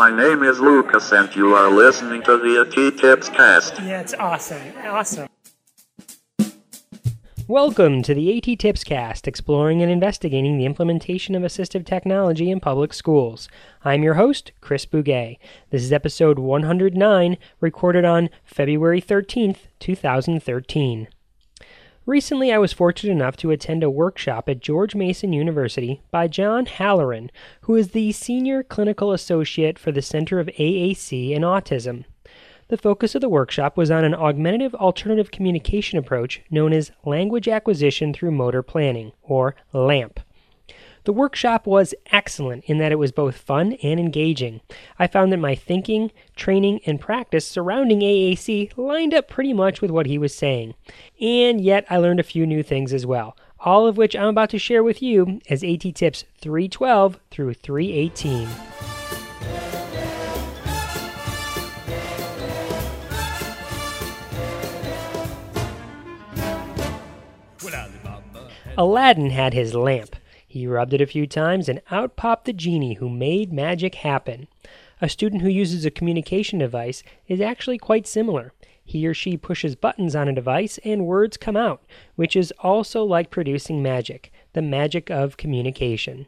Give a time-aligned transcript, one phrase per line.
[0.00, 3.78] My name is Lucas, and you are listening to the AT Tips Cast.
[3.80, 4.72] Yeah, it's awesome.
[4.82, 5.28] Awesome.
[7.46, 12.60] Welcome to the AT Tips Cast, exploring and investigating the implementation of assistive technology in
[12.60, 13.50] public schools.
[13.84, 15.36] I'm your host, Chris Bugaj.
[15.68, 21.08] This is episode 109, recorded on February 13th, 2013.
[22.06, 26.64] Recently, I was fortunate enough to attend a workshop at George Mason University by John
[26.64, 27.30] Halloran,
[27.62, 32.04] who is the Senior Clinical Associate for the Center of AAC and Autism.
[32.68, 37.48] The focus of the workshop was on an augmentative alternative communication approach known as Language
[37.48, 40.20] Acquisition Through Motor Planning, or LAMP.
[41.04, 44.60] The workshop was excellent in that it was both fun and engaging.
[44.98, 49.90] I found that my thinking, training, and practice surrounding AAC lined up pretty much with
[49.90, 50.74] what he was saying.
[51.20, 54.50] And yet I learned a few new things as well, all of which I'm about
[54.50, 58.48] to share with you as AT Tips 312 through 318.
[68.76, 70.16] Aladdin had his lamp.
[70.50, 74.48] He rubbed it a few times, and out popped the genie who made magic happen.
[75.00, 78.52] A student who uses a communication device is actually quite similar.
[78.84, 81.84] He or she pushes buttons on a device and words come out,
[82.16, 86.26] which is also like producing magic, the magic of communication.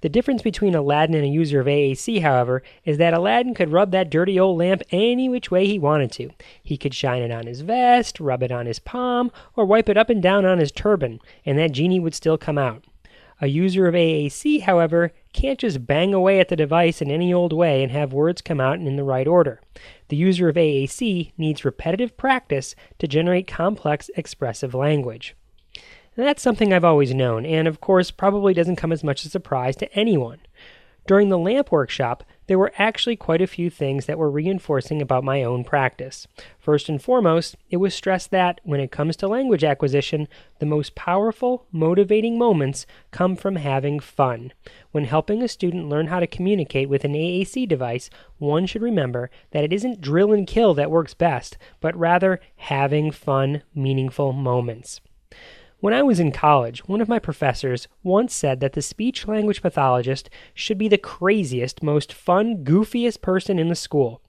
[0.00, 3.90] The difference between Aladdin and a user of AAC, however, is that Aladdin could rub
[3.90, 6.30] that dirty old lamp any which way he wanted to.
[6.62, 9.98] He could shine it on his vest, rub it on his palm, or wipe it
[9.98, 12.82] up and down on his turban, and that genie would still come out.
[13.40, 17.52] A user of AAC, however, can't just bang away at the device in any old
[17.52, 19.60] way and have words come out in the right order.
[20.08, 25.36] The user of AAC needs repetitive practice to generate complex expressive language.
[26.16, 29.28] And that's something I've always known, and of course probably doesn't come as much a
[29.28, 30.40] surprise to anyone.
[31.08, 35.24] During the LAMP workshop, there were actually quite a few things that were reinforcing about
[35.24, 36.28] my own practice.
[36.58, 40.28] First and foremost, it was stressed that, when it comes to language acquisition,
[40.58, 44.52] the most powerful, motivating moments come from having fun.
[44.90, 49.30] When helping a student learn how to communicate with an AAC device, one should remember
[49.52, 55.00] that it isn't drill and kill that works best, but rather having fun, meaningful moments.
[55.80, 59.62] When I was in college, one of my professors once said that the speech language
[59.62, 64.20] pathologist should be the craziest, most fun, goofiest person in the school.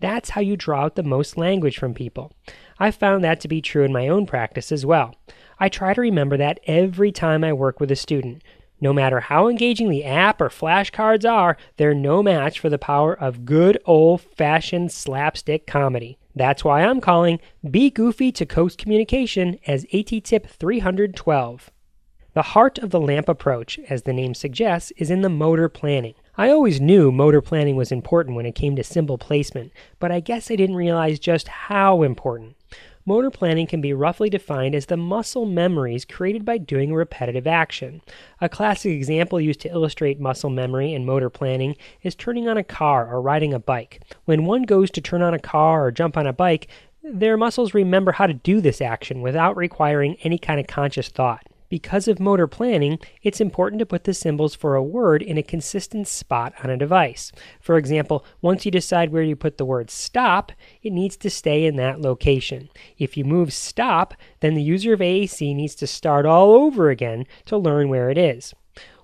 [0.00, 2.32] That's how you draw out the most language from people.
[2.78, 5.14] I found that to be true in my own practice as well.
[5.58, 8.42] I try to remember that every time I work with a student.
[8.78, 13.18] No matter how engaging the app or flashcards are, they're no match for the power
[13.18, 16.18] of good old fashioned slapstick comedy.
[16.38, 21.70] That's why I'm calling Be Goofy to Coast Communication as AT Tip 312.
[22.34, 26.14] The heart of the LAMP approach, as the name suggests, is in the motor planning.
[26.36, 30.20] I always knew motor planning was important when it came to symbol placement, but I
[30.20, 32.54] guess I didn't realize just how important.
[33.08, 37.46] Motor planning can be roughly defined as the muscle memories created by doing a repetitive
[37.46, 38.02] action.
[38.42, 42.62] A classic example used to illustrate muscle memory and motor planning is turning on a
[42.62, 44.02] car or riding a bike.
[44.26, 46.68] When one goes to turn on a car or jump on a bike,
[47.02, 51.46] their muscles remember how to do this action without requiring any kind of conscious thought.
[51.68, 55.42] Because of motor planning, it's important to put the symbols for a word in a
[55.42, 57.30] consistent spot on a device.
[57.60, 60.52] For example, once you decide where you put the word stop,
[60.82, 62.70] it needs to stay in that location.
[62.96, 67.26] If you move stop, then the user of AAC needs to start all over again
[67.46, 68.54] to learn where it is.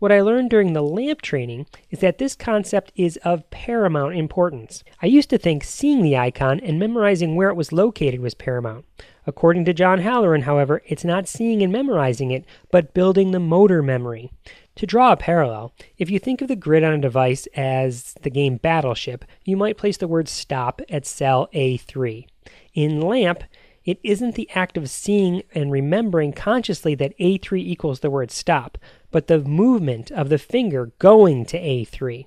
[0.00, 4.84] What I learned during the LAMP training is that this concept is of paramount importance.
[5.02, 8.84] I used to think seeing the icon and memorizing where it was located was paramount.
[9.28, 13.82] According to John Halloran, however, it's not seeing and memorizing it, but building the motor
[13.82, 14.32] memory.
[14.76, 18.30] To draw a parallel, if you think of the grid on a device as the
[18.30, 22.26] game Battleship, you might place the word stop at cell A3.
[22.72, 23.44] In LAMP,
[23.84, 28.78] it isn't the act of seeing and remembering consciously that A3 equals the word stop,
[29.10, 32.24] but the movement of the finger going to A3.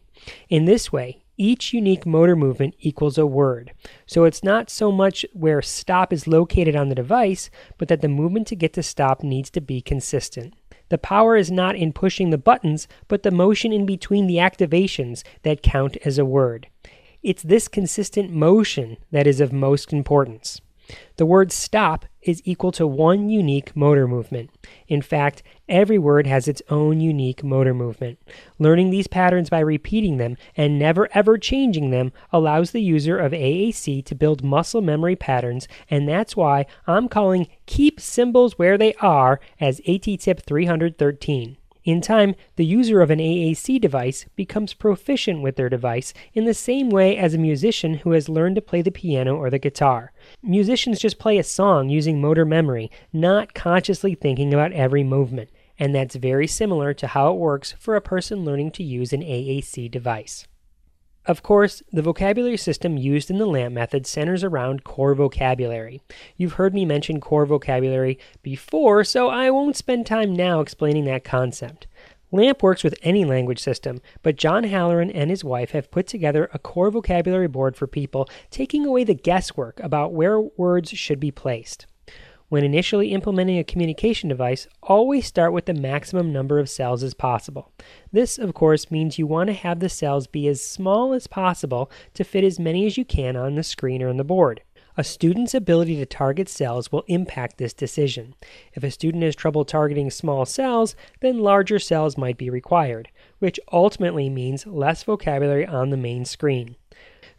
[0.50, 3.74] In this way, each unique motor movement equals a word.
[4.06, 7.50] So it's not so much where stop is located on the device,
[7.80, 10.54] but that the movement to get to stop needs to be consistent.
[10.90, 15.24] The power is not in pushing the buttons, but the motion in between the activations
[15.42, 16.68] that count as a word.
[17.24, 20.62] It's this consistent motion that is of most importance.
[21.18, 24.50] The word stop is equal to one unique motor movement.
[24.88, 28.20] In fact, every word has its own unique motor movement.
[28.60, 33.32] Learning these patterns by repeating them and never ever changing them allows the user of
[33.32, 38.94] AAC to build muscle memory patterns, and that's why I'm calling Keep Symbols Where They
[38.96, 41.58] Are as AT Tip 313.
[41.84, 46.54] In time, the user of an AAC device becomes proficient with their device in the
[46.54, 50.14] same way as a musician who has learned to play the piano or the guitar.
[50.44, 55.50] Musicians just play a song using motor memory, not consciously thinking about every movement.
[55.80, 59.22] And that's very similar to how it works for a person learning to use an
[59.22, 60.46] AAC device.
[61.28, 66.02] Of course, the vocabulary system used in the LAMP method centers around core vocabulary.
[66.36, 71.24] You've heard me mention core vocabulary before, so I won't spend time now explaining that
[71.24, 71.86] concept.
[72.32, 76.50] LAMP works with any language system, but John Halloran and his wife have put together
[76.54, 81.30] a core vocabulary board for people, taking away the guesswork about where words should be
[81.30, 81.86] placed.
[82.52, 87.14] When initially implementing a communication device, always start with the maximum number of cells as
[87.14, 87.72] possible.
[88.12, 91.90] This, of course, means you want to have the cells be as small as possible
[92.14, 94.64] to fit as many as you can on the screen or on the board.
[94.98, 98.36] A student's ability to target cells will impact this decision.
[98.74, 103.08] If a student has trouble targeting small cells, then larger cells might be required,
[103.40, 106.76] which ultimately means less vocabulary on the main screen.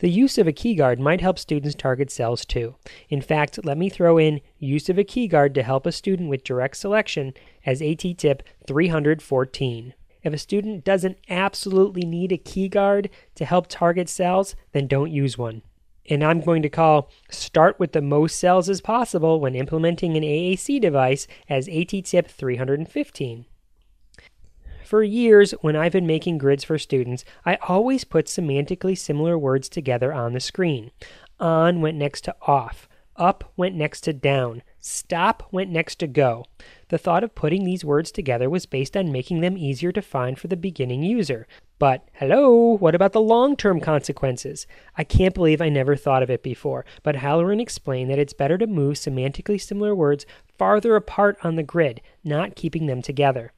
[0.02, 2.74] The use of a keyguard might help students target cells too.
[3.08, 6.42] In fact, let me throw in use of a keyguard to help a student with
[6.42, 7.34] direct selection
[7.64, 9.94] as AT tip 314.
[10.24, 15.38] If a student doesn't absolutely need a keyguard to help target cells, then don't use
[15.38, 15.62] one.
[16.10, 20.24] And I'm going to call start with the most cells as possible when implementing an
[20.24, 23.46] AAC device as AT tip 315.
[24.92, 29.70] For years, when I've been making grids for students, I always put semantically similar words
[29.70, 30.90] together on the screen.
[31.40, 36.44] On went next to off, up went next to down, stop went next to go.
[36.88, 40.38] The thought of putting these words together was based on making them easier to find
[40.38, 41.46] for the beginning user.
[41.78, 44.66] But hello, what about the long term consequences?
[44.98, 48.58] I can't believe I never thought of it before, but Halloran explained that it's better
[48.58, 50.26] to move semantically similar words
[50.58, 53.52] farther apart on the grid, not keeping them together.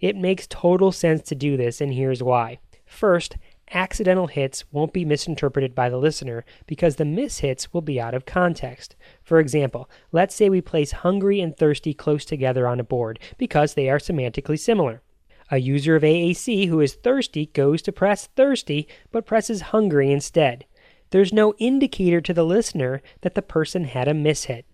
[0.00, 2.58] It makes total sense to do this, and here's why.
[2.84, 3.36] First,
[3.72, 8.26] accidental hits won't be misinterpreted by the listener because the mishits will be out of
[8.26, 8.94] context.
[9.22, 13.74] For example, let's say we place hungry and thirsty close together on a board because
[13.74, 15.02] they are semantically similar.
[15.50, 20.64] A user of AAC who is thirsty goes to press thirsty but presses hungry instead.
[21.10, 24.64] There's no indicator to the listener that the person had a mishit.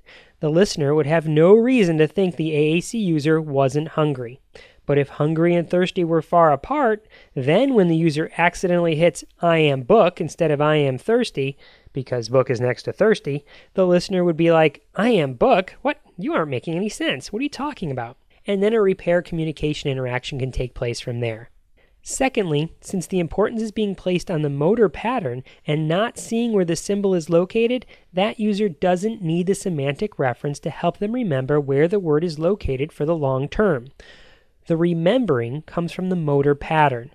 [0.41, 4.41] The listener would have no reason to think the AAC user wasn't hungry.
[4.87, 9.59] But if hungry and thirsty were far apart, then when the user accidentally hits I
[9.59, 11.57] am book instead of I am thirsty,
[11.93, 13.45] because book is next to thirsty,
[13.75, 15.75] the listener would be like, I am book?
[15.83, 15.99] What?
[16.17, 17.33] You aren't making any sense.
[17.33, 18.17] What are you talking about?
[18.47, 21.51] And then a repair communication interaction can take place from there.
[22.03, 26.65] Secondly, since the importance is being placed on the motor pattern and not seeing where
[26.65, 31.61] the symbol is located, that user doesn't need the semantic reference to help them remember
[31.61, 33.89] where the word is located for the long term.
[34.67, 37.13] The remembering comes from the motor pattern.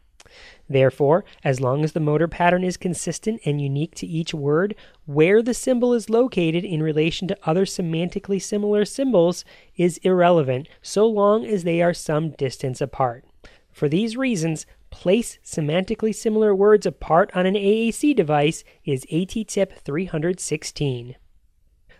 [0.67, 4.75] Therefore, as long as the motor pattern is consistent and unique to each word,
[5.05, 9.45] where the symbol is located in relation to other semantically similar symbols
[9.75, 13.23] is irrelevant so long as they are some distance apart.
[13.71, 19.79] For these reasons, place semantically similar words apart on an AAC device is AT tip
[19.79, 21.15] 316.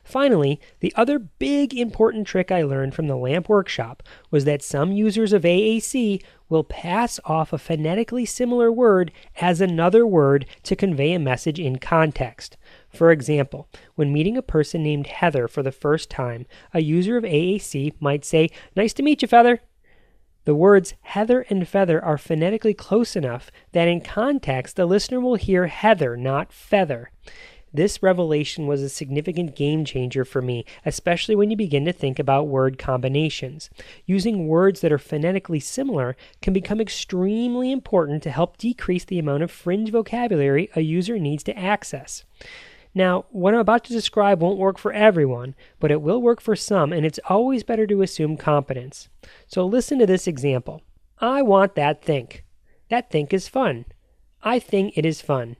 [0.05, 4.91] Finally, the other big important trick I learned from the LAMP workshop was that some
[4.91, 11.11] users of AAC will pass off a phonetically similar word as another word to convey
[11.13, 12.55] a message in context.
[12.87, 17.23] For example, when meeting a person named Heather for the first time, a user of
[17.23, 19.61] AAC might say, Nice to meet you, Feather.
[20.45, 25.35] The words Heather and feather are phonetically close enough that in context the listener will
[25.35, 27.09] hear Heather, not feather.
[27.75, 32.19] This revelation was a significant game changer for me, especially when you begin to think
[32.19, 33.69] about word combinations.
[34.05, 39.43] Using words that are phonetically similar can become extremely important to help decrease the amount
[39.43, 42.23] of fringe vocabulary a user needs to access.
[42.93, 46.55] Now, what I'm about to describe won't work for everyone, but it will work for
[46.55, 49.09] some, and it's always better to assume competence.
[49.47, 50.81] So listen to this example.
[51.19, 52.45] I want that think.
[52.89, 53.83] That think is fun.
[54.41, 55.57] I think it is fun.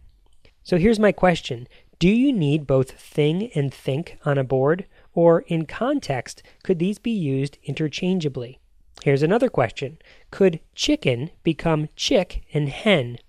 [0.66, 1.68] So here's my question
[2.00, 4.86] do you need both thing and think on a board?
[5.14, 8.60] Or in context, could these be used interchangeably?
[9.04, 9.98] Here's another question
[10.32, 13.20] Could chicken become chick and hen?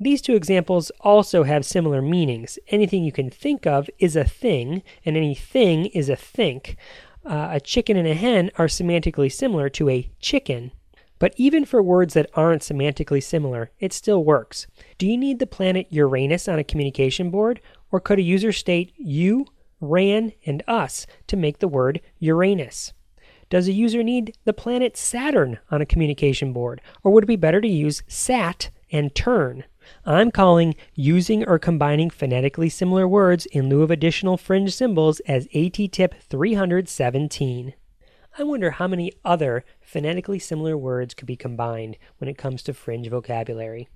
[0.00, 2.58] These two examples also have similar meanings.
[2.68, 6.76] Anything you can think of is a thing, and any thing is a think.
[7.24, 10.72] Uh, a chicken and a hen are semantically similar to a chicken
[11.18, 14.66] but even for words that aren't semantically similar, it still works.
[14.98, 17.60] Do you need the planet Uranus on a communication board,
[17.90, 19.46] or could a user state you,
[19.80, 22.92] ran, and us to make the word Uranus?
[23.50, 27.36] Does a user need the planet Saturn on a communication board, or would it be
[27.36, 29.64] better to use sat and turn?
[30.06, 35.46] I'm calling using or combining phonetically similar words in lieu of additional fringe symbols as
[35.54, 37.74] AT tip 317.
[38.36, 42.74] I wonder how many other phonetically similar words could be combined when it comes to
[42.74, 43.88] fringe vocabulary.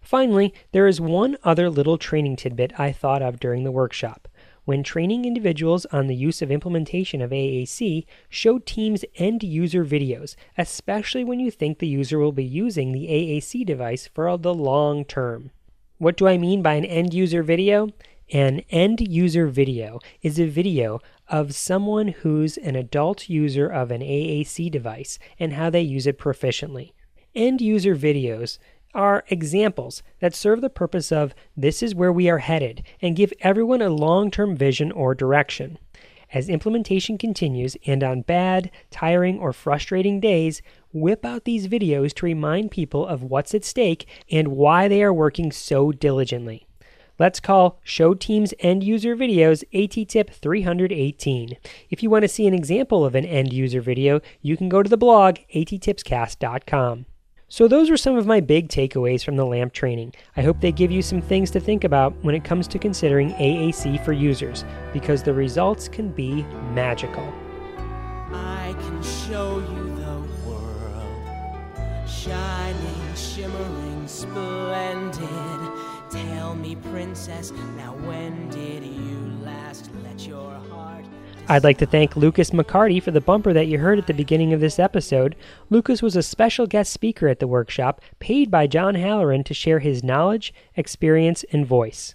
[0.00, 4.28] Finally, there is one other little training tidbit I thought of during the workshop.
[4.64, 10.36] When training individuals on the use of implementation of AAC, show teams end user videos,
[10.58, 15.06] especially when you think the user will be using the AAC device for the long
[15.06, 15.50] term.
[15.96, 17.88] What do I mean by an end user video?
[18.30, 24.02] An end user video is a video of someone who's an adult user of an
[24.02, 26.92] AAC device and how they use it proficiently.
[27.34, 28.58] End user videos
[28.94, 33.32] are examples that serve the purpose of this is where we are headed and give
[33.40, 35.78] everyone a long term vision or direction.
[36.32, 40.60] As implementation continues, and on bad, tiring, or frustrating days,
[40.92, 45.12] whip out these videos to remind people of what's at stake and why they are
[45.12, 46.66] working so diligently.
[47.18, 51.56] Let's call Show Teams End User Videos AT Tip 318.
[51.90, 54.82] If you want to see an example of an end user video, you can go
[54.82, 57.06] to the blog attipscast.com.
[57.50, 60.12] So, those were some of my big takeaways from the LAMP training.
[60.36, 63.32] I hope they give you some things to think about when it comes to considering
[63.32, 66.42] AAC for users, because the results can be
[66.74, 67.26] magical.
[68.32, 75.70] I can show you the world, shining, shimmering, splendid.
[76.10, 80.87] Tell me, princess, now when did you last let your heart?
[81.50, 84.52] I'd like to thank Lucas McCarty for the bumper that you heard at the beginning
[84.52, 85.34] of this episode.
[85.70, 89.78] Lucas was a special guest speaker at the workshop, paid by John Halloran to share
[89.78, 92.12] his knowledge, experience, and voice.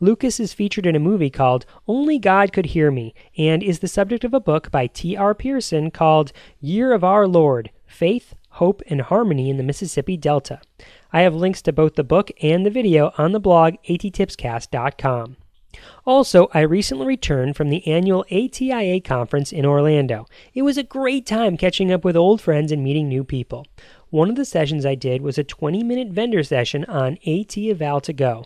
[0.00, 3.88] Lucas is featured in a movie called Only God Could Hear Me and is the
[3.88, 5.34] subject of a book by T.R.
[5.34, 10.60] Pearson called Year of Our Lord Faith, Hope, and Harmony in the Mississippi Delta.
[11.10, 15.38] I have links to both the book and the video on the blog attipscast.com.
[16.04, 20.26] Also, I recently returned from the annual ATIA conference in Orlando.
[20.54, 23.66] It was a great time catching up with old friends and meeting new people.
[24.10, 28.00] One of the sessions I did was a 20 minute vendor session on AT Eval
[28.02, 28.44] to Go.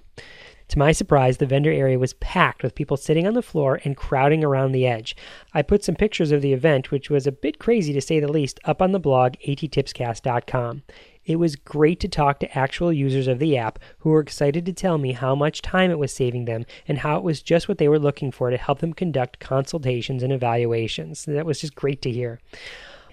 [0.72, 3.94] To my surprise, the vendor area was packed with people sitting on the floor and
[3.94, 5.14] crowding around the edge.
[5.52, 8.32] I put some pictures of the event, which was a bit crazy to say the
[8.32, 10.82] least, up on the blog attipscast.com.
[11.25, 14.73] It was great to talk to actual users of the app who were excited to
[14.73, 17.79] tell me how much time it was saving them and how it was just what
[17.79, 21.25] they were looking for to help them conduct consultations and evaluations.
[21.25, 22.41] That was just great to hear.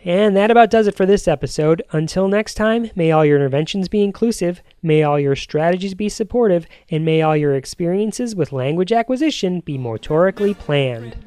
[0.06, 1.84] And that about does it for this episode.
[1.92, 6.66] Until next time, may all your interventions be inclusive, may all your strategies be supportive,
[6.90, 11.18] and may all your experiences with language acquisition be motorically planned.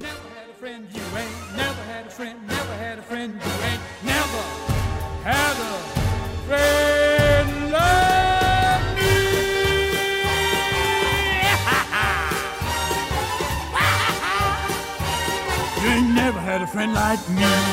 [16.72, 17.71] Friend like me.